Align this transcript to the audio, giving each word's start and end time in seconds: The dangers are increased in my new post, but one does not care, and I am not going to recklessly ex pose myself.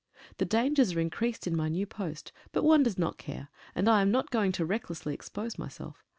The 0.39 0.45
dangers 0.45 0.93
are 0.95 0.99
increased 0.99 1.45
in 1.45 1.55
my 1.55 1.69
new 1.69 1.85
post, 1.85 2.31
but 2.51 2.63
one 2.63 2.81
does 2.81 2.97
not 2.97 3.19
care, 3.19 3.49
and 3.75 3.87
I 3.87 4.01
am 4.01 4.09
not 4.09 4.31
going 4.31 4.51
to 4.53 4.65
recklessly 4.65 5.13
ex 5.13 5.29
pose 5.29 5.59
myself. 5.59 6.03